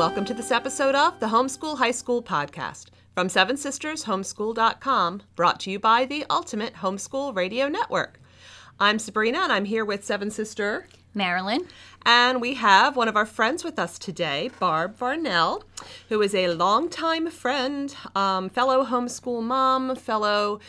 [0.00, 5.60] welcome to this episode of the Homeschool High School Podcast from Seven Sisters Homeschool.com, brought
[5.60, 8.18] to you by the Ultimate Homeschool Radio Network.
[8.80, 11.66] I'm Sabrina, and I'm here with Seven Sister Marilyn.
[12.06, 15.64] And we have one of our friends with us today, Barb Varnell,
[16.08, 20.60] who is a longtime friend, um, fellow homeschool mom, fellow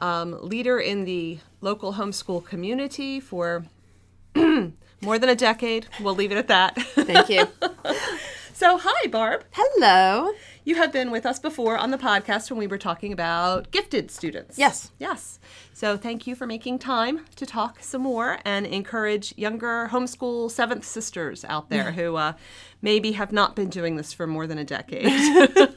[0.00, 3.66] um, leader in the local homeschool community for
[4.34, 5.86] more than a decade.
[6.00, 6.74] We'll leave it at that.
[6.76, 7.46] Thank you.
[8.70, 9.42] so, hi, Barb.
[9.50, 10.30] Hello.
[10.64, 14.12] You have been with us before on the podcast when we were talking about gifted
[14.12, 14.58] students.
[14.58, 14.92] Yes.
[15.00, 15.40] Yes.
[15.72, 20.84] So, thank you for making time to talk some more and encourage younger homeschool seventh
[20.84, 22.34] sisters out there who uh,
[22.80, 25.10] maybe have not been doing this for more than a decade.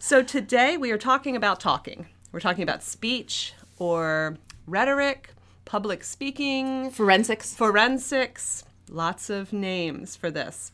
[0.00, 2.06] so, today we are talking about talking.
[2.32, 5.30] We're talking about speech or rhetoric,
[5.66, 7.54] public speaking, Forensics.
[7.54, 10.72] forensics, lots of names for this.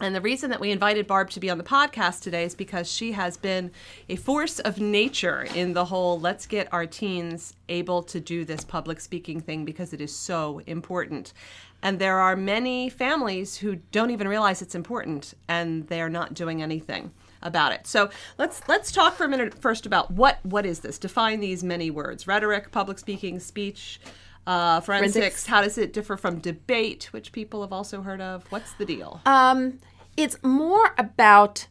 [0.00, 2.90] And the reason that we invited Barb to be on the podcast today is because
[2.90, 3.70] she has been
[4.08, 8.64] a force of nature in the whole let's get our teens able to do this
[8.64, 11.32] public speaking thing because it is so important.
[11.80, 16.60] And there are many families who don't even realize it's important and they're not doing
[16.60, 17.86] anything about it.
[17.86, 20.98] So let's let's talk for a minute first about what what is this?
[20.98, 24.00] Define these many words: rhetoric, public speaking, speech,
[24.46, 25.14] uh, forensics.
[25.14, 25.46] Forensics.
[25.46, 28.44] How does it differ from debate, which people have also heard of?
[28.50, 29.20] What's the deal?
[29.26, 29.78] Um,
[30.16, 31.66] it's more about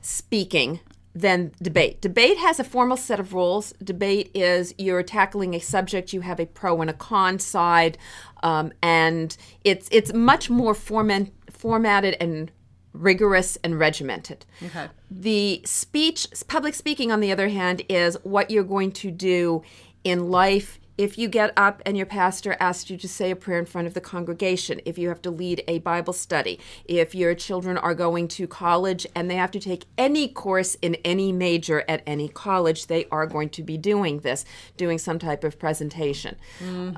[0.00, 0.80] speaking
[1.14, 2.00] than debate.
[2.00, 3.72] Debate has a formal set of rules.
[3.82, 7.96] Debate is you're tackling a subject, you have a pro and a con side,
[8.42, 12.50] um, and it's it's much more format, formatted and
[12.92, 14.44] rigorous and regimented.
[14.62, 14.88] Okay.
[15.10, 19.62] The speech, public speaking, on the other hand, is what you're going to do
[20.02, 20.78] in life.
[20.96, 23.88] If you get up and your pastor asks you to say a prayer in front
[23.88, 27.94] of the congregation, if you have to lead a Bible study, if your children are
[27.94, 32.28] going to college and they have to take any course in any major at any
[32.28, 34.44] college, they are going to be doing this,
[34.76, 36.36] doing some type of presentation.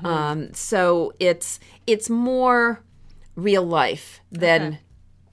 [0.03, 2.83] Um, so it's it's more
[3.35, 4.79] real life than Okay.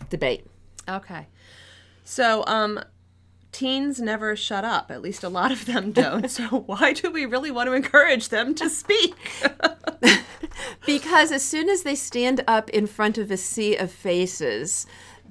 [0.09, 0.47] debate.
[0.89, 1.27] Okay.
[2.05, 2.81] So, um,
[3.55, 4.91] teens never shut up.
[4.91, 6.31] At least a lot of them don't.
[6.31, 9.15] so, why do we really want to encourage them to speak?
[10.87, 14.87] Because as soon as they stand up in front of a sea of faces,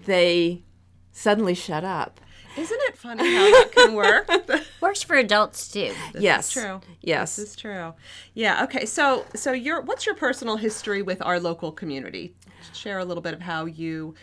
[0.06, 0.64] they
[1.12, 2.20] suddenly shut up.
[2.58, 4.30] Isn't it funny how that can work?
[4.82, 5.94] Works for adults too.
[6.14, 6.54] yes.
[6.54, 6.82] That's true.
[7.02, 7.36] Yes.
[7.36, 7.94] This is true.
[8.34, 8.64] Yeah.
[8.66, 8.86] Okay.
[8.86, 12.36] So, so your what's your personal history with our local community?
[12.74, 14.14] Share a little bit of how you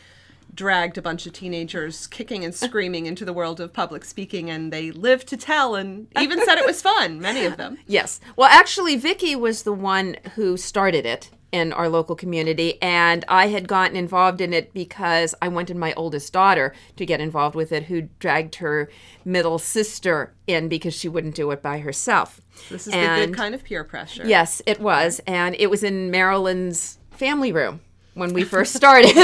[0.54, 4.72] dragged a bunch of teenagers kicking and screaming into the world of public speaking, and
[4.72, 7.20] they lived to tell, and even said it was fun.
[7.20, 7.78] Many of them.
[7.86, 8.20] Yes.
[8.36, 13.48] Well, actually, Vicky was the one who started it in our local community, and I
[13.48, 17.72] had gotten involved in it because I wanted my oldest daughter to get involved with
[17.72, 18.88] it, who dragged her
[19.24, 22.40] middle sister in because she wouldn't do it by herself.
[22.68, 24.26] This is the good kind of peer pressure.
[24.26, 27.80] Yes, it was, and it was in Marilyn's family room
[28.14, 29.16] when we first started.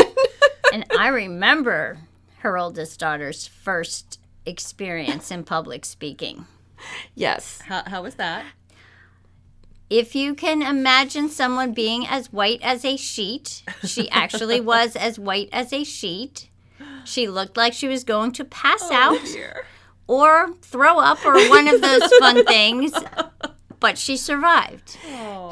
[0.77, 2.01] And I remember
[2.41, 6.45] her oldest daughter's first experience in public speaking.
[7.15, 7.63] yes.
[7.63, 8.45] How, how was that?
[9.89, 15.19] If you can imagine someone being as white as a sheet, she actually was as
[15.19, 16.51] white as a sheet.
[17.07, 19.65] She looked like she was going to pass oh, out Dear.
[20.07, 22.93] or throw up or one of those fun things,
[23.81, 24.97] but she survived.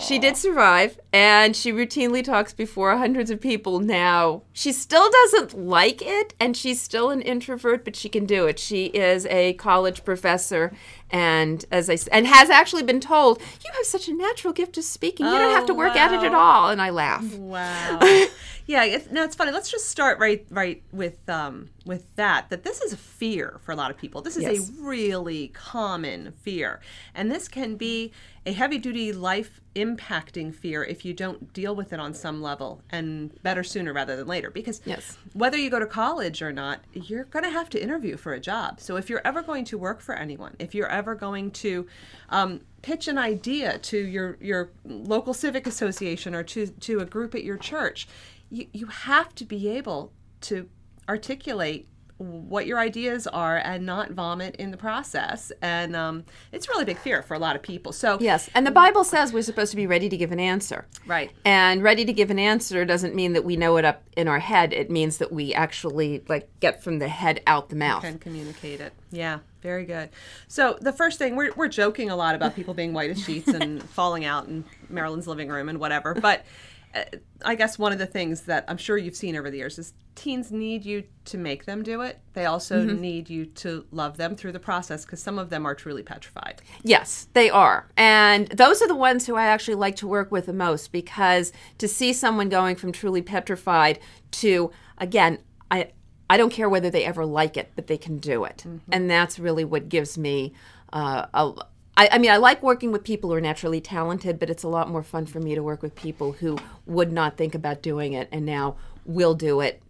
[0.00, 4.42] She did survive, and she routinely talks before hundreds of people now.
[4.52, 8.58] She still doesn't like it, and she's still an introvert, but she can do it.
[8.58, 10.72] She is a college professor,
[11.10, 14.84] and as I and has actually been told, "You have such a natural gift of
[14.84, 15.26] speaking.
[15.26, 17.24] You don't have to Oh, work at it at oh, all." And I laugh.
[17.36, 18.00] Wow.
[18.66, 19.52] yeah, it's, no, it's funny.
[19.52, 22.48] Let's just start right right with um with that.
[22.50, 24.22] That this is a fear for a lot of people.
[24.22, 24.68] This is Yes.
[24.70, 26.80] a really common fear,
[27.14, 28.12] and this can be
[28.46, 32.80] a heavy duty life impacting fear if you don't deal with it on some level
[32.90, 35.16] and better sooner rather than later because Yes.
[35.32, 38.38] whether you go to college or not you're going to have to interview for a
[38.40, 41.86] job so if you're ever going to work for anyone if you're ever going to
[42.28, 47.34] um, pitch an idea to your your local civic association or to to a group
[47.34, 48.06] at your church
[48.54, 50.12] you, you have to be able
[50.42, 50.68] to
[51.08, 56.84] articulate what your ideas are and not vomit in the process and um, it's really
[56.84, 59.72] big fear for a lot of people so Yes, and the Bible says we're supposed
[59.72, 60.86] to be ready to give an answer.
[61.06, 61.32] Right.
[61.44, 64.38] And ready to give an answer doesn't mean that we know it up in our
[64.38, 64.72] head.
[64.72, 68.02] It means that we actually like get from the head out the mouth.
[68.02, 68.92] can communicate it.
[69.10, 70.10] Yeah, very good.
[70.46, 73.48] So the first thing we're we're joking a lot about people being white as sheets
[73.48, 76.44] and falling out in Marilyn's living room and whatever, but
[76.94, 77.04] Uh,
[77.44, 79.92] I guess one of the things that I'm sure you've seen over the years is
[80.14, 82.20] teens need you to make them do it.
[82.32, 83.00] They also mm-hmm.
[83.00, 86.62] need you to love them through the process because some of them are truly petrified.
[86.82, 87.86] Yes, they are.
[87.96, 91.52] And those are the ones who I actually like to work with the most because
[91.78, 93.98] to see someone going from truly petrified
[94.32, 95.38] to, again,
[95.70, 95.90] I,
[96.30, 98.58] I don't care whether they ever like it, but they can do it.
[98.66, 98.90] Mm-hmm.
[98.92, 100.54] And that's really what gives me
[100.92, 101.52] uh, a.
[101.96, 104.68] I, I mean, I like working with people who are naturally talented, but it's a
[104.68, 108.12] lot more fun for me to work with people who would not think about doing
[108.12, 109.82] it and now will do it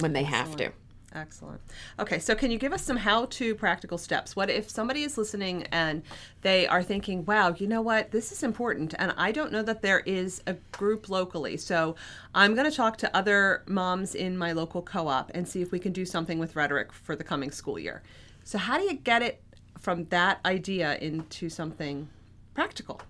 [0.00, 0.72] when they have to.
[1.14, 1.60] Excellent.
[2.00, 4.34] Okay, so can you give us some how to practical steps?
[4.34, 6.02] What if somebody is listening and
[6.42, 9.80] they are thinking, wow, you know what, this is important, and I don't know that
[9.80, 11.56] there is a group locally.
[11.56, 11.94] So
[12.34, 15.70] I'm going to talk to other moms in my local co op and see if
[15.70, 18.02] we can do something with rhetoric for the coming school year.
[18.42, 19.40] So, how do you get it
[19.84, 22.08] from that idea into something
[22.54, 23.00] practical?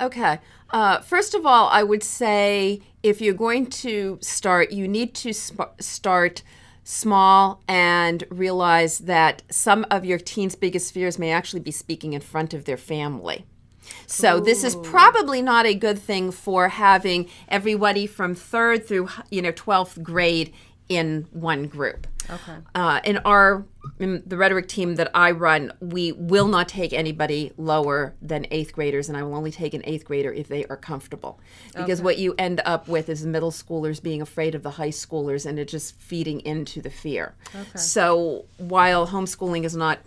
[0.00, 0.40] Okay.
[0.70, 5.32] Uh, first of all, I would say if you're going to start, you need to
[5.32, 6.42] sp- start
[6.82, 12.20] small and realize that some of your teen's biggest fears may actually be speaking in
[12.20, 13.46] front of their family.
[14.06, 19.42] So this is probably not a good thing for having everybody from third through you
[19.42, 20.52] know 12th grade
[20.88, 22.06] in one group.
[22.30, 22.56] Okay.
[22.74, 23.66] Uh, in our
[24.00, 28.72] in the rhetoric team that I run, we will not take anybody lower than eighth
[28.72, 31.38] graders, and I will only take an eighth grader if they are comfortable.
[31.76, 35.46] Because what you end up with is middle schoolers being afraid of the high schoolers,
[35.46, 37.34] and it just feeding into the fear.
[37.78, 40.00] So while homeschooling is not,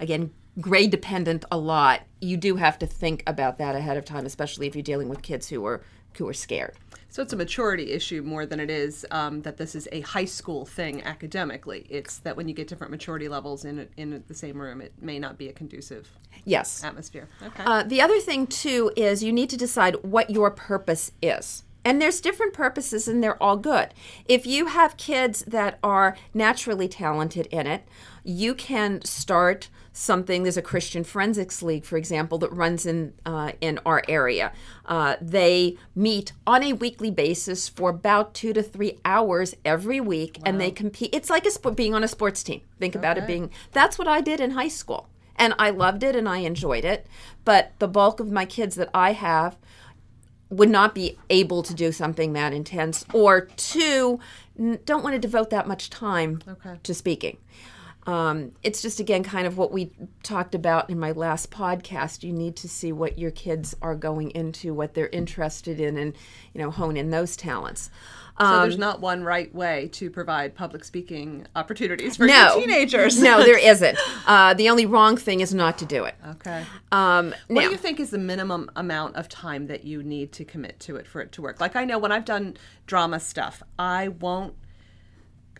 [0.00, 0.30] again,
[0.60, 4.66] grade dependent a lot, you do have to think about that ahead of time, especially
[4.66, 5.82] if you're dealing with kids who are
[6.18, 6.74] who are scared.
[7.12, 10.24] So it's a maturity issue more than it is um, that this is a high
[10.24, 11.84] school thing academically.
[11.90, 15.18] It's that when you get different maturity levels in in the same room, it may
[15.18, 16.08] not be a conducive
[16.46, 16.82] Yes.
[16.82, 17.28] atmosphere.
[17.42, 17.64] Okay.
[17.66, 21.64] Uh, the other thing too is you need to decide what your purpose is.
[21.84, 23.92] And there's different purposes and they're all good.
[24.24, 27.86] If you have kids that are naturally talented in it,
[28.24, 30.42] you can start something.
[30.42, 34.52] There's a Christian Forensics League, for example, that runs in uh, in our area.
[34.86, 40.38] Uh, they meet on a weekly basis for about two to three hours every week,
[40.44, 41.10] and they compete.
[41.14, 42.62] It's like a being on a sports team.
[42.78, 43.50] Think about it being.
[43.72, 47.06] That's what I did in high school and I loved it and I enjoyed it.
[47.44, 49.56] But the bulk of my kids that I have
[50.50, 54.20] would not be able to do something that intense, or two,
[54.58, 56.78] n- don't want to devote that much time Okay.
[56.82, 57.38] to speaking.
[58.06, 59.92] Um, it's just again kind of what we
[60.24, 62.22] talked about in my last podcast.
[62.24, 66.14] You need to see what your kids are going into, what they're interested in, and
[66.52, 67.90] you know hone in those talents.
[68.40, 72.66] so Um, there's not one right way to provide public speaking opportunities for no your
[72.66, 73.22] teenagers.
[73.22, 73.96] no, there isn't.
[74.26, 76.16] Uh, the only wrong thing is not to do it.
[76.28, 76.64] Okay.
[76.90, 80.32] Um, What now- do you think is the minimum amount of time that you need
[80.32, 81.60] to commit to it for it to work?
[81.60, 82.56] Like I know when I've done
[82.86, 84.54] drama stuff, I won't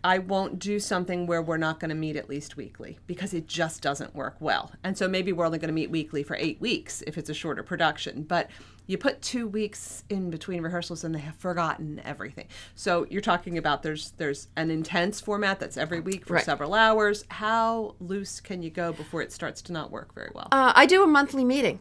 [0.04, 3.46] I won't do something where we're not going to meet at least weekly because it
[3.46, 4.72] just doesn't work well.
[4.82, 7.34] And so maybe we're only going to meet weekly for 8 weeks if it's a
[7.34, 8.50] shorter production, but
[8.88, 12.49] you put 2 weeks in between rehearsals and they have forgotten everything.
[12.75, 16.44] So you're talking about there's there's an intense format that's every week for Right.
[16.44, 17.24] several hours.
[17.29, 20.48] How loose can you go before it starts to not work very well?
[20.50, 21.79] Uh, I do a monthly meeting.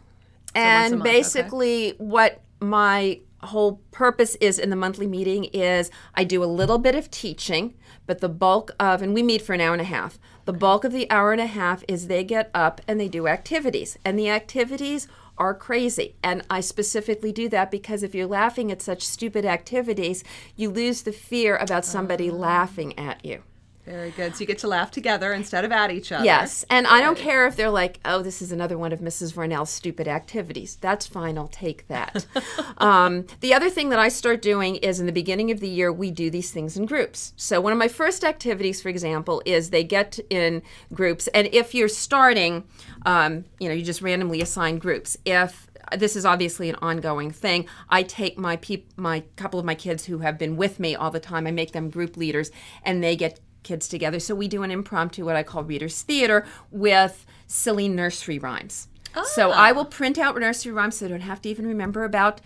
[0.54, 1.18] and month, okay.
[1.18, 6.78] basically, what my whole purpose is in the monthly meeting is I do a little
[6.78, 7.74] bit of teaching,
[8.06, 10.84] but the bulk of, and we meet for an hour and a half, the bulk
[10.84, 13.98] of the hour and a half is they get up and they do activities.
[14.04, 15.08] And the activities
[15.38, 16.16] are crazy.
[16.24, 20.24] And I specifically do that because if you're laughing at such stupid activities,
[20.56, 22.34] you lose the fear about somebody Ah.
[22.34, 23.44] laughing at you.
[23.86, 24.36] Very good.
[24.36, 26.24] So you get to laugh together instead of at each other.
[26.24, 29.34] Yes, and I don't care if they're like, "Oh, this is another one of Mrs.
[29.34, 31.38] Varnell's stupid activities." That's fine.
[31.38, 32.26] I'll take that.
[32.78, 35.92] um, the other thing that I start doing is in the beginning of the year
[35.92, 37.34] we do these things in groups.
[37.36, 40.62] So one of my first activities, for example, is they get in
[40.94, 42.66] groups, and if you're starting,
[43.06, 45.18] um, you know, you just randomly assign groups.
[45.26, 47.66] If this is obviously an ongoing thing.
[47.90, 51.12] I take my peop- my couple of my kids who have been with me all
[51.12, 51.48] the time.
[51.48, 52.52] I make them group leaders,
[52.84, 54.20] and they get kids together.
[54.20, 58.88] So we do an impromptu, what I call readers theater, with silly nursery rhymes.
[59.26, 59.56] So ah.
[59.56, 62.42] I will print out nursery rhymes, so they don't have to even remember about.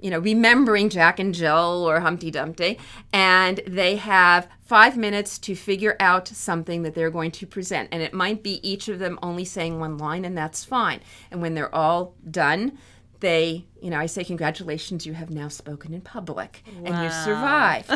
[0.00, 2.78] You know, remembering Jack and Jill or Humpty Dumpty,
[3.10, 7.88] and they have five minutes to figure out something that they're going to present.
[7.90, 11.00] And it might be each of them only saying one line, and that's fine.
[11.30, 12.76] And when they're all done,
[13.24, 17.88] they, you know, I say, Congratulations, you have now spoken in public and you survive.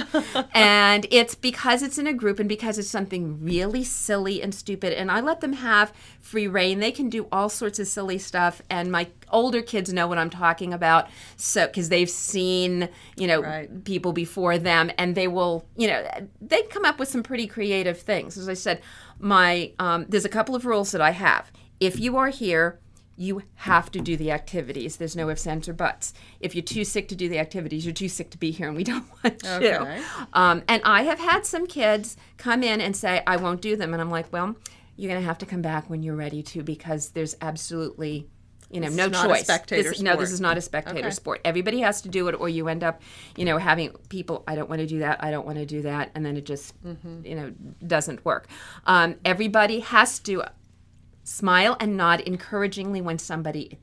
[0.54, 4.94] and it's because it's in a group and because it's something really silly and stupid.
[4.94, 5.92] And I let them have
[6.22, 6.78] free reign.
[6.78, 8.62] They can do all sorts of silly stuff.
[8.70, 11.08] And my older kids know what I'm talking about.
[11.36, 13.84] So, because they've seen, you know, Right.
[13.84, 16.08] people before them and they will, you know,
[16.40, 18.38] they come up with some pretty creative things.
[18.38, 18.80] As I said,
[19.18, 21.52] my, um, there's a couple of rules that I have.
[21.80, 22.80] If you are here,
[23.20, 24.96] you have to do the activities.
[24.96, 26.14] There's no ifs, ands, or buts.
[26.38, 28.76] If you're too sick to do the activities, you're too sick to be here, and
[28.76, 29.50] we don't want you.
[29.50, 30.00] Okay.
[30.32, 33.92] Um, and I have had some kids come in and say, I won't do them.
[33.92, 34.54] And I'm like, well,
[34.96, 38.28] you're going to have to come back when you're ready to because there's absolutely,
[38.70, 39.42] you know, This no is not a choice.
[39.42, 41.10] spectator This- no, this is not a spectator Okay.
[41.10, 41.40] sport.
[41.44, 43.02] Everybody has to do it, or you end up,
[43.36, 45.82] you know, having people, I don't want to do that, I don't want to do
[45.82, 46.10] that.
[46.14, 47.26] And then it just, Mm-hmm.
[47.26, 47.52] you know,
[47.86, 48.46] doesn't work.
[48.86, 50.44] Um, everybody has to
[51.28, 53.78] smile and nod encouragingly when somebody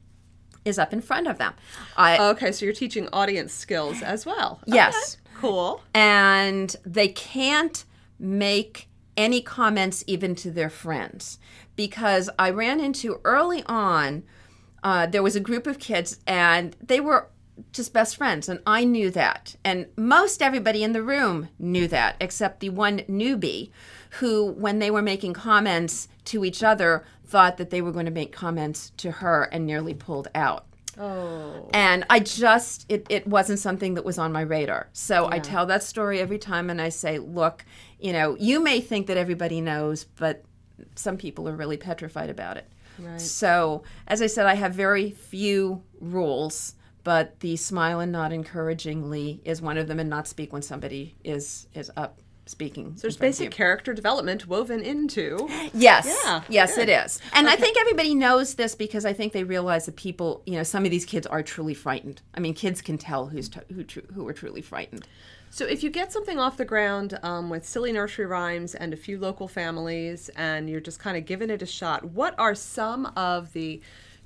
[0.66, 1.54] is up in front of them.
[1.96, 4.62] I, Okay, so you're teaching audience skills as well.
[4.66, 5.18] Yes.
[5.18, 5.82] Okay, Cool.
[5.94, 7.86] and they can't
[8.18, 8.88] make
[9.18, 11.38] any comments even to their friends
[11.76, 14.24] because I ran into early on.
[14.84, 17.28] Uh, there was a group of kids and they were
[17.72, 22.16] just best friends, and I knew that, and most everybody in the room knew that,
[22.20, 23.72] except the one newbie,
[24.20, 28.12] who, when they were making comments to each other, thought that they were going to
[28.12, 30.66] make comments to her and nearly pulled out.
[30.98, 31.70] Oh.
[31.74, 34.88] and i just it, it wasn't something that was on my radar.
[34.94, 37.66] So i tell that story every time and i say look
[38.00, 40.46] you know you may think that everybody knows but
[40.96, 42.72] some people are really petrified about it.
[42.98, 43.20] Right.
[43.20, 49.40] so as i said i have very few rules but the smile and nod encouragingly
[49.46, 53.18] is one of them and not speak when somebody is is up speaking So there's
[53.18, 55.48] basic character development woven into.
[55.74, 56.06] Yes.
[56.24, 56.90] Yeah, Yes, good.
[56.90, 57.20] it is.
[57.34, 60.62] And I think everybody knows this because I think they realize that people, you know,
[60.62, 62.22] some of these kids are truly frightened.
[62.36, 65.08] I mean, kids can tell who's t- who tru- who are truly frightened.
[65.50, 68.98] So if you get something off the ground um, with silly nursery rhymes and a
[68.98, 73.08] few local families, and you're just kind of giving it a shot, what are some
[73.16, 73.82] of the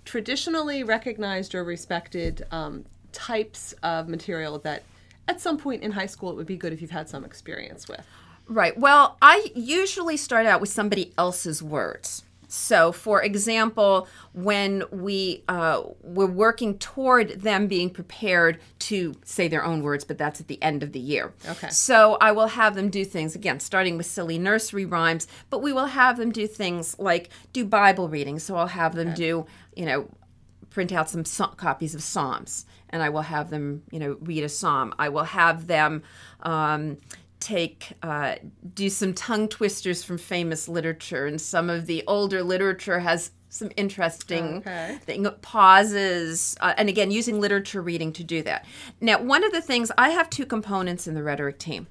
[0.10, 4.82] traditionally recognized or respected um, types of material that,
[5.28, 7.88] at some point in high school, it would be good if you've had some experience
[7.88, 8.04] with?
[8.48, 8.76] Right.
[8.76, 12.24] Well, I usually start out with somebody else's words.
[12.50, 19.64] So, for example, when we uh, we're working toward them being prepared to say their
[19.64, 21.32] own words, but that's at the end of the year.
[21.48, 21.70] Okay.
[21.70, 25.72] So I will have them do things again, starting with silly nursery rhymes, but we
[25.72, 28.40] will have them do things like do Bible reading.
[28.40, 30.10] So I'll have them do, you know,
[30.72, 34.44] print out some so- copies of Psalms, and I will have them, you know, read
[34.44, 34.94] a psalm.
[34.98, 36.02] I will have them
[36.42, 36.98] um,
[37.40, 38.36] take uh,
[38.74, 43.72] do some tongue twisters from famous literature, and some of the older literature has some
[43.78, 45.00] interesting Okay.
[45.02, 48.66] thing pauses, uh, and again using literature reading to do that.
[49.02, 51.88] Now, one of the things I have two components in the rhetoric team.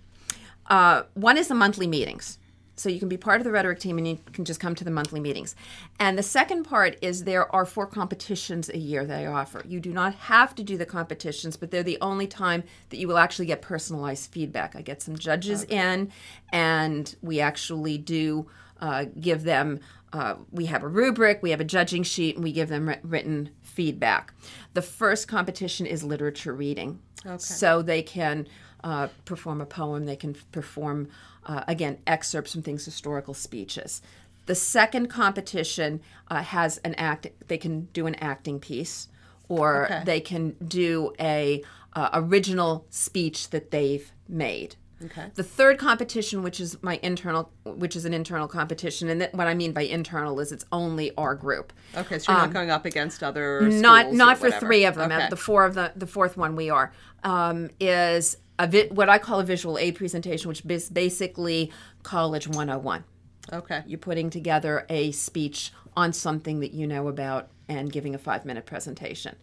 [0.67, 2.38] Uh, one is the monthly meetings.
[2.78, 4.85] So you can be part of the rhetoric team and you can just come to
[4.85, 5.56] the monthly meetings.
[5.99, 9.62] And the second part is there are four competitions a year that I offer.
[9.66, 13.08] You do not have to do the competitions, but they're the only time that you
[13.08, 14.76] will actually get personalized feedback.
[14.76, 16.12] I get some judges in,
[16.52, 18.47] and we actually do
[18.80, 19.80] uh, give them.
[20.12, 23.50] Uh, we have a rubric, we have a judging sheet, and we give them written
[23.61, 24.32] feedback.
[24.73, 27.00] The first competition is literature reading.
[27.38, 28.47] So they can
[28.85, 31.08] uh, perform a poem, they can perform,
[31.47, 34.02] uh, again, excerpts from things, historical speeches.
[34.47, 39.08] The second competition uh, has an act, they can do an acting piece,
[39.49, 40.02] or Okay.
[40.04, 41.62] they can do a
[41.94, 44.76] uh, original speech that they've made.
[45.04, 45.26] Okay.
[45.35, 49.47] The third competition, which is my internal, which is an internal competition, and that, what
[49.47, 51.73] I mean by internal is it's only our group.
[51.97, 54.66] Okay, so you're not going up against other Um, Not not or for whatever.
[54.66, 55.12] three of them.
[55.12, 55.28] Okay.
[55.30, 56.92] The four of the the fourth one we are
[57.23, 61.73] um, is a vi- what I call a visual aid presentation, which is basically
[62.03, 63.05] college 101.
[63.53, 63.83] Okay.
[63.87, 68.45] You're putting together a speech on something that you know about and giving a five
[68.45, 69.37] minute presentation.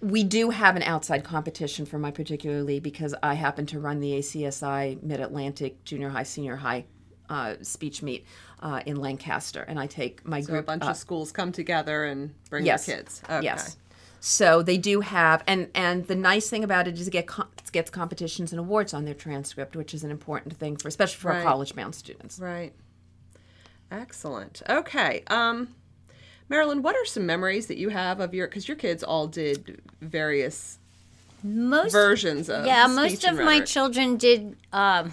[0.00, 4.00] We do have an outside competition for my particular league because I happen to run
[4.00, 6.84] the ACSI Mid Atlantic Junior High, Senior High
[7.30, 8.26] uh, speech meet
[8.60, 10.90] uh, in Lancaster, and I take my So a bunch up.
[10.90, 12.86] of schools come together and bring yes.
[12.86, 13.22] their kids.
[13.24, 13.44] Okay.
[13.44, 13.76] Yes.
[14.20, 17.48] So they do have, and and the nice thing about it is it get com-
[17.72, 21.30] gets competitions and awards on their transcript, which is an important thing for, especially for
[21.30, 21.44] our Right.
[21.44, 22.38] college-bound students.
[22.38, 22.72] Right.
[23.90, 24.62] Excellent.
[24.68, 25.22] Okay.
[25.28, 25.68] Um,
[26.48, 28.48] Marilyn, what are some memories that you have of your?
[28.48, 30.78] Because your kids all did various
[31.42, 34.56] Most versions of yeah, speech most and of my children did.
[34.72, 35.12] Um,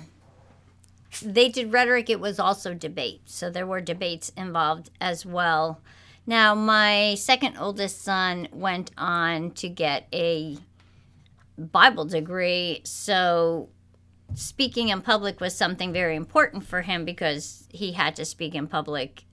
[1.21, 2.09] they did rhetoric.
[2.09, 5.79] It was also debate, so there were debates involved as well.
[6.25, 10.57] Now, my second oldest son went on to get a
[11.57, 13.69] Bible degree, so
[14.33, 18.67] speaking in public was something very important for him because he had to speak in
[18.67, 19.25] public,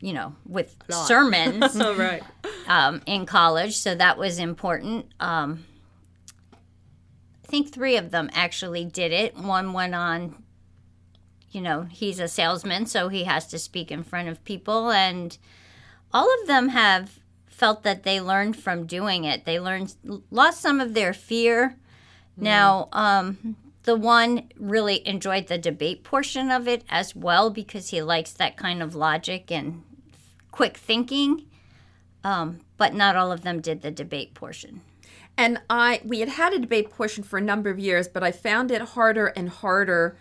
[0.00, 2.22] you know, with sermons Oh, right.
[2.66, 5.06] um, in college, so that was important.
[5.20, 5.64] Um,
[6.52, 9.36] I think three of them actually did it.
[9.36, 10.41] One went on,
[11.52, 15.36] you know, he's a salesman, so he has to speak in front of people, and
[16.12, 19.44] all of them have felt that they learned from doing it.
[19.44, 19.94] They learned,
[20.30, 21.76] lost some of their fear.
[22.36, 28.02] Now, um, the one really enjoyed the debate portion of it as well because he
[28.02, 29.82] likes that kind of logic and
[30.50, 31.46] quick thinking
[32.24, 34.80] um, but not all of them did the debate portion.
[35.36, 38.32] And I we had had a debate portion for a number of years, but I
[38.32, 40.16] found it harder and harder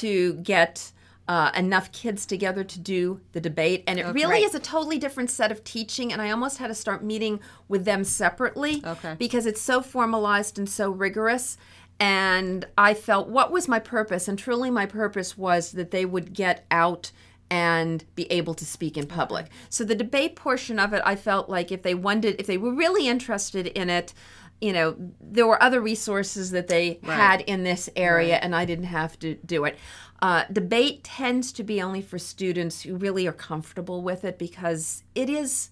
[0.00, 0.92] to get
[1.28, 3.84] uh, enough kids together to do the debate.
[3.86, 6.12] And it really is a totally different set of teaching.
[6.12, 9.14] And I almost had to start meeting with them separately Okay.
[9.18, 11.56] because it's so formalized and so rigorous.
[12.00, 14.26] And I felt what was my purpose?
[14.26, 17.12] And truly, my purpose was that they would get out
[17.48, 19.46] and be able to speak in public.
[19.68, 22.72] So the debate portion of it, I felt like if they wanted, if they were
[22.72, 24.14] really interested in it,
[24.62, 28.84] you know, there were other resources that they had in this area, and I didn't
[28.84, 29.76] have to do it.
[30.22, 35.02] Uh, debate tends to be only for students who really are comfortable with it because
[35.16, 35.70] it is.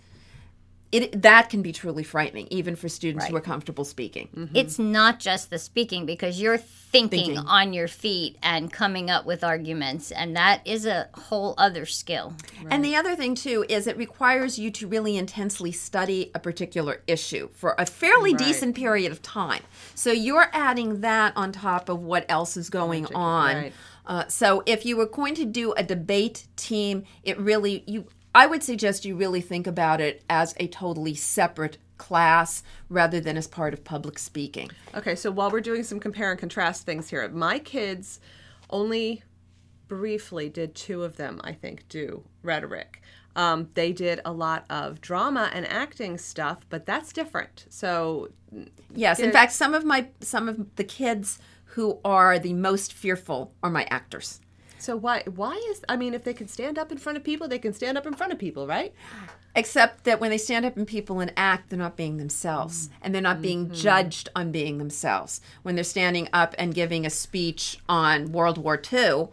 [0.93, 4.51] It, that can be truly frightening, even for students who are comfortable speaking.
[4.55, 7.39] It's not just the speaking because you're thinking, Thinking.
[7.47, 12.35] on your feet and coming up with arguments, and that is a whole other skill.
[12.71, 17.03] And the other thing too is it requires you to really intensely study a particular
[17.07, 18.39] issue for a fairly Right.
[18.47, 19.63] decent period of time.
[19.95, 23.55] So you're adding that on top of what else is going on.
[23.55, 23.73] right.
[24.07, 28.47] Uh, so if you were going to do a debate team, it really you I
[28.47, 33.47] would suggest you really think about it as a totally separate class rather than as
[33.47, 34.71] part of public speaking.
[34.95, 38.21] Okay, so while we're doing some compare and contrast things here, my kids
[38.71, 39.23] only
[39.89, 43.03] briefly did two of them, I think, do rhetoric.
[43.37, 47.67] Um, they did a lot of drama and acting stuff, but that's different.
[47.69, 48.31] So,
[48.95, 53.55] Yes, in fact, some of my some of the kids who are the most fearful
[53.63, 54.41] are my actors.
[54.81, 57.49] So why why is I mean, if they can stand up in front of people,
[57.49, 58.93] they can stand up in front of people, right?
[59.55, 62.87] Except that when they stand up in people and act, they're not being themselves.
[62.87, 62.97] Mm-hmm.
[63.03, 63.75] And they're not being mm-hmm.
[63.75, 65.41] judged on being themselves.
[65.63, 69.29] When they're standing up and giving a speech on World War II,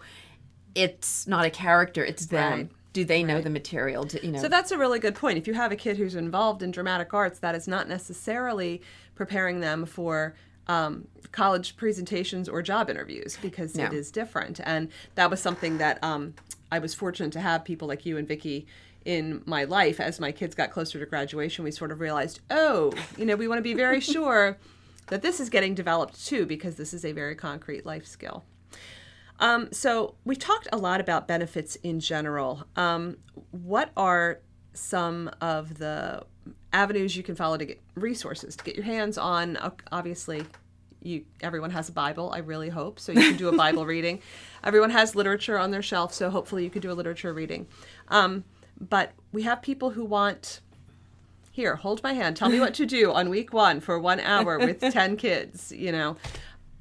[0.73, 2.51] it's not a character, it's them.
[2.51, 2.69] Right.
[2.93, 4.05] Do they know the material?
[4.05, 5.37] Do, you know, So that's a really good point.
[5.37, 8.81] If you have a kid who's involved in dramatic arts, that is not necessarily
[9.13, 10.33] preparing them for
[10.67, 13.97] um, college presentations or job interviews because it No.
[13.97, 14.59] is different.
[14.63, 16.33] And that was something that um,
[16.71, 18.67] I was fortunate to have people like you and Vicky
[19.05, 19.99] in my life.
[19.99, 23.47] As my kids got closer to graduation, we sort of realized, oh, you know, we
[23.47, 24.57] want to be very sure
[25.07, 28.43] that this is getting developed too because this is a very concrete life skill.
[29.39, 32.65] Um, so we talked a lot about benefits in general.
[32.75, 33.17] Um,
[33.51, 34.39] what are
[34.73, 36.23] some of the
[36.73, 39.57] avenues you can follow to get resources to get your hands on?
[39.91, 40.45] Obviously,
[41.01, 42.31] you everyone has a Bible.
[42.33, 43.11] I really hope so.
[43.11, 44.21] You can do a Bible reading.
[44.63, 47.67] Everyone has literature on their shelf, so hopefully you could do a literature reading.
[48.09, 48.43] Um,
[48.79, 50.61] but we have people who want.
[51.51, 52.37] Here, hold my hand.
[52.37, 55.71] Tell me what to do on week one for one hour with 10 kids.
[55.71, 56.15] You know,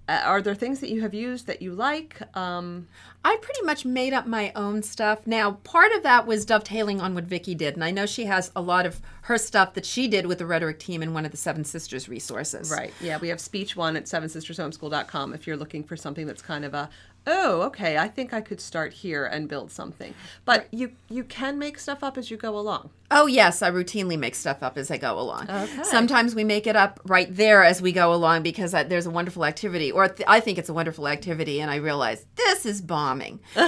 [0.08, 2.20] uh, are there things that you have used that you like?
[2.36, 2.86] Um,
[3.24, 5.26] I pretty much made up my own stuff.
[5.26, 8.52] Now, part of that was dovetailing on what Vicky did, and I know she has
[8.54, 11.32] a lot of her stuff that she did with the rhetoric team in one of
[11.32, 12.70] the Seven Sisters resources.
[12.70, 12.94] right.
[13.00, 16.72] Yeah, we have speech one at sevensistershomeschool.com if you're looking for something that's kind of
[16.72, 16.88] a,
[17.26, 20.14] oh, okay, I think I could start here and build something.
[20.44, 22.90] But you you can make stuff up as you go along.
[23.10, 25.48] Oh yes, I routinely make stuff up as I go along.
[25.48, 25.82] Okay.
[25.84, 29.10] Sometimes we make it up right there as we go along because I, there's a
[29.10, 32.80] wonderful activity, or th- I think it's a wonderful activity, and I realize this is
[32.80, 33.40] bombing.
[33.54, 33.66] so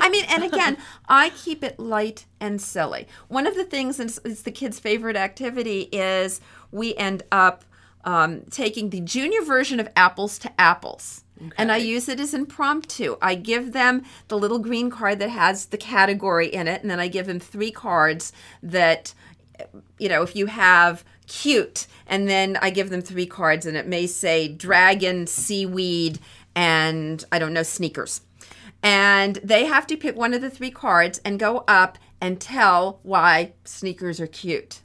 [0.00, 0.76] I mean, and again,
[1.08, 3.06] I keep it light and silly.
[3.28, 7.64] One of the things, and it's, it's the kids' favorite activity, is we end up
[8.04, 11.24] um, taking the junior version of apples to apples.
[11.56, 13.16] And I use it as impromptu.
[13.22, 16.98] I give them the little green card that has the category in it, and then
[16.98, 19.14] I give them three cards that,
[19.98, 23.86] you know, if you have cute, and then I give them three cards, and it
[23.86, 26.18] may say dragon, seaweed,
[26.56, 28.22] and I don't know, sneakers.
[28.82, 32.98] And they have to pick one of the three cards and go up and tell
[33.04, 34.80] why sneakers are cute.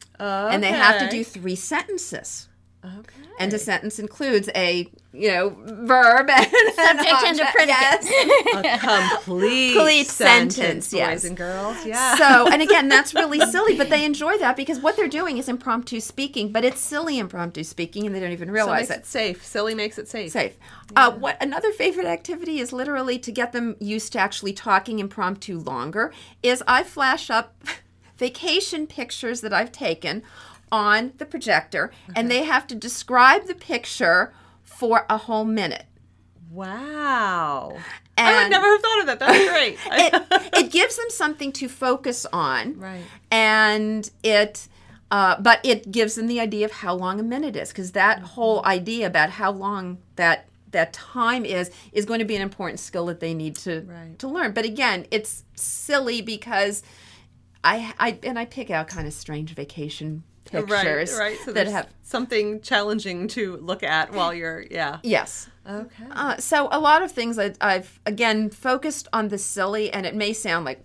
[0.51, 2.47] And they have to do three sentences.
[2.85, 3.21] Okay.
[3.39, 8.03] And a sentence includes a, you know, verb and an Subject and a predicate.
[8.03, 8.83] Yes.
[8.83, 11.23] A complete, Complete sentence, sentence, boys yes.
[11.23, 11.85] and girls.
[11.85, 12.15] Yeah.
[12.15, 15.47] So, and again, that's really silly, but they enjoy that because what they're doing is
[15.47, 18.99] impromptu speaking, but it's silly impromptu speaking and they don't even So realize makes it.
[18.99, 19.45] it safe.
[19.45, 20.31] Silly makes it safe.
[20.31, 20.57] Safe.
[20.95, 25.57] Uh, what another favorite activity is literally to get them used to actually talking impromptu
[25.57, 26.13] longer.
[26.43, 27.55] Is I flash up
[28.17, 30.21] vacation pictures that I've taken
[30.73, 34.33] on the projector, and they have to describe the picture
[34.63, 35.85] for a whole minute.
[36.51, 37.77] Wow.
[38.17, 39.19] And I would never have thought of that.
[39.19, 39.77] That's great.
[39.85, 42.77] it, it gives them something to focus on.
[42.79, 43.03] Right.
[43.31, 44.67] And it,
[45.11, 48.19] uh, but it gives them the idea of how long a minute is, because that
[48.19, 52.79] whole idea about how long that that time is is going to be an important
[52.79, 54.17] skill that they need to Right.
[54.17, 54.53] to learn.
[54.53, 56.81] But again, it's silly because
[57.63, 61.37] I I and I pick out kind of strange vacation pictures right, right.
[61.45, 64.99] So that have something challenging to look at while you're, yeah.
[65.03, 65.49] yes.
[65.67, 66.03] Okay.
[66.11, 70.15] Uh, so a lot of things I, I've again focused on the silly, and it
[70.15, 70.83] may sound like,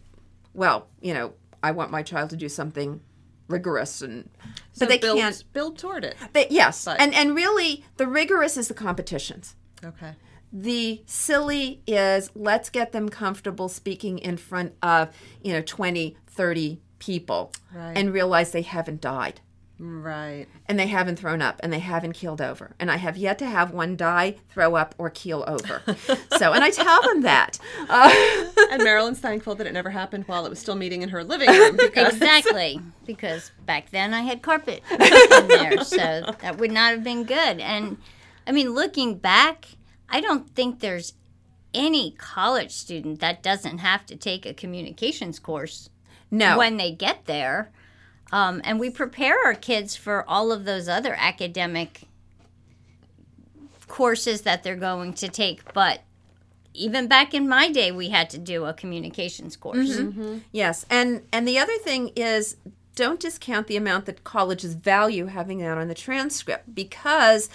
[0.54, 3.00] well, you know, I want my child to do something
[3.48, 4.30] rigorous, and
[4.72, 5.44] So but they build, can't.
[5.52, 6.16] build toward it.
[6.32, 9.56] They, yes, But- and and really, the rigorous is the competitions.
[9.84, 10.12] Okay.
[10.52, 15.10] The silly is let's get them comfortable speaking in front of
[15.42, 17.92] you know 20, 30 people, Right.
[17.96, 19.40] and realize they haven't died
[19.78, 20.46] Right.
[20.66, 22.72] and they haven't thrown up and they haven't keeled over.
[22.80, 25.82] And I have yet to have one die, throw up, or keel over.
[26.38, 27.58] so, and I tell them that.
[27.88, 28.12] Uh,
[28.72, 31.48] And Marilyn's thankful that it never happened while it was still meeting in her living
[31.48, 36.90] room because Exactly, because back then I had carpet in there, so that would not
[36.92, 37.60] have been good.
[37.60, 37.96] And
[38.46, 39.66] I mean, looking back,
[40.08, 41.14] I don't think there's
[41.74, 45.90] any college student that doesn't have to take a communications course
[46.30, 46.58] no.
[46.58, 47.70] when they get there.
[48.30, 52.02] Um, and we prepare our kids for all of those other academic
[53.86, 55.72] courses that they're going to take.
[55.72, 56.00] But
[56.74, 59.98] even back in my day, we had to do a communications course.
[60.52, 60.84] yes.
[60.90, 62.56] And, and the other thing is
[62.94, 67.48] don't discount the amount that colleges value having that on the transcript because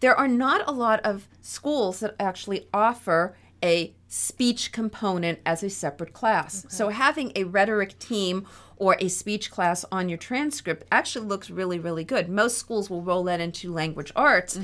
[0.00, 5.70] there are not a lot of schools that actually offer a speech component as a
[5.70, 6.64] separate class.
[6.68, 11.78] So having a rhetoric team or a speech class on your transcript actually looks really
[11.78, 12.28] really good.
[12.28, 14.56] Most schools will roll that into language arts.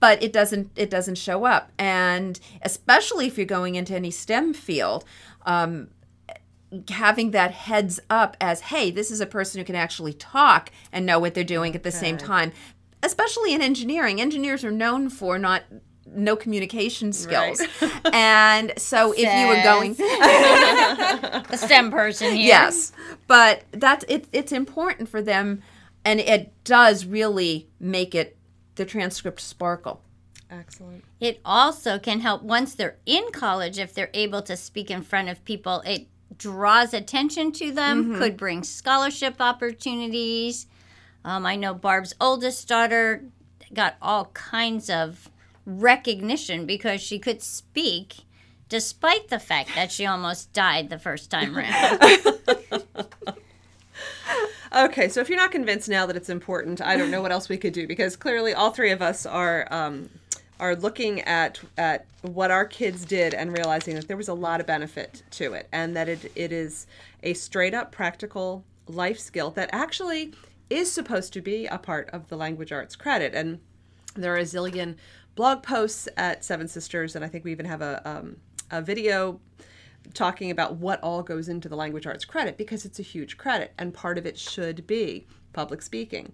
[0.00, 4.52] But it doesn't it doesn't show up, and especially if you're going into any STEM
[4.52, 5.04] field,
[5.46, 5.90] um,
[6.88, 11.04] having that heads up as hey this is a person who can actually talk and
[11.04, 12.50] know what they're doing at the same time
[13.02, 15.62] especially in engineering engineers are known for not
[16.06, 17.62] no communication skills
[18.12, 19.96] and so if you were going
[21.50, 22.46] A STEM person here.
[22.46, 22.92] yes
[23.26, 25.62] but that's it, it's important for them
[26.04, 28.36] and it does really make it
[28.74, 30.02] the transcript sparkle
[30.52, 31.04] excellent.
[31.18, 35.28] It also can help once they're in college if they're able to speak in front
[35.28, 35.82] of people.
[35.86, 38.18] It draws attention to them, mm-hmm.
[38.18, 40.66] could bring scholarship opportunities.
[41.24, 43.24] Um, I know Barb's oldest daughter
[43.72, 45.30] got all kinds of
[45.64, 48.24] recognition because she could speak
[48.68, 52.00] despite the fact that she almost died the first time around.
[54.74, 57.50] Okay, so if you're not convinced now that it's important, I don't know what else
[57.50, 60.08] we could do because clearly all three of us are um,
[60.58, 64.60] are looking at at what our kids did and realizing that there was a lot
[64.60, 66.86] of benefit to it and that it it is
[67.22, 70.32] a straight up practical life skill that actually
[70.72, 73.34] is supposed to be a part of the language arts credit.
[73.34, 73.60] And
[74.14, 74.96] there are a zillion
[75.34, 78.36] blog posts at Seven Sisters and I think we even have a um,
[78.70, 79.40] a video
[80.14, 83.72] talking about what all goes into the language arts credit because it's a huge credit
[83.78, 86.32] and part of it should be public speaking.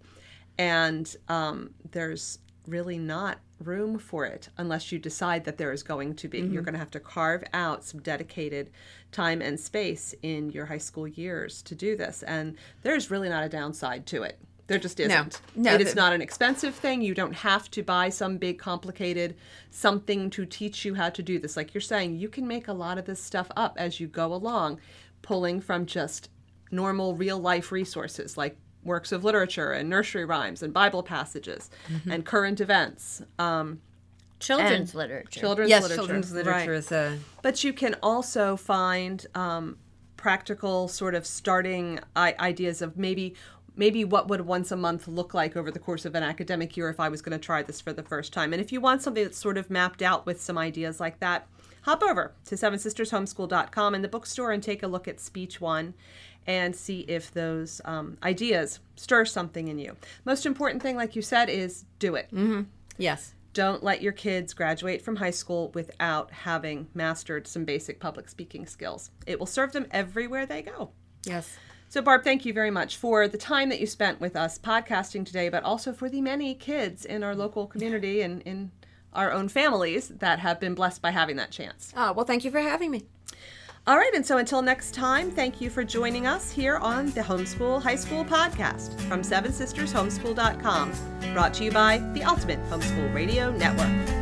[0.56, 6.14] And um, there's really not room for it unless you decide that there is going
[6.16, 6.38] to be.
[6.38, 6.64] You're mm-hmm.
[6.64, 8.70] going to have to carve out some dedicated
[9.12, 13.44] time and space in your high school years to do this and there's really not
[13.44, 14.38] a downside to it.
[14.68, 15.40] There just isn't.
[15.56, 17.00] No, it is not an expensive thing.
[17.00, 19.34] You don't have to buy some big complicated
[19.70, 21.56] something to teach you how to do this.
[21.56, 24.34] Like you're saying you can make a lot of this stuff up as you go
[24.34, 24.78] along
[25.22, 26.28] pulling from just
[26.70, 31.70] normal real life resources like works of literature and nursery rhymes and bible passages
[32.10, 33.80] and current events um,
[34.40, 35.40] Children's literature.
[35.40, 36.44] children's yes literature children's Right.
[36.44, 39.78] literature is a but you can also find um,
[40.16, 43.34] practical sort of starting I- ideas of maybe
[43.76, 46.88] maybe what would once a month look like over the course of an academic year
[46.88, 48.52] if I was going to try this for the first time.
[48.52, 51.46] And if you want something that's sort of mapped out with some ideas like that,
[51.82, 55.94] hop over to sevensistershomeschool.com in the bookstore and take a look at Speech One.
[56.46, 59.96] And see if those um, ideas stir something in you.
[60.24, 62.30] Most important thing, like you said, is do it.
[62.96, 63.34] Yes.
[63.54, 68.66] Don't let your kids graduate from high school without having mastered some basic public speaking
[68.66, 69.10] skills.
[69.26, 70.90] It will serve them everywhere they go.
[71.24, 71.56] Yes.
[71.88, 75.24] So, Barb, thank you very much for the time that you spent with us podcasting
[75.24, 78.70] today, but also for the many kids in our local community and in
[79.14, 81.92] our own families that have been blessed by having that chance.
[81.96, 83.04] Oh, well, thank you for having me.
[83.88, 87.22] All right, and so until next time, thank you for joining us here on the
[87.22, 90.92] Homeschool High School podcast from Seven Sisters Homeschool.com,
[91.32, 94.17] brought to you by the Ultimate Homeschool Radio Network.